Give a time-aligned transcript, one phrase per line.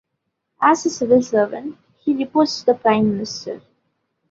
[0.59, 3.61] As a civil servant, he reports to the Prime Minister.